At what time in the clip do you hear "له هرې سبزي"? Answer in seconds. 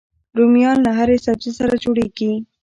0.85-1.51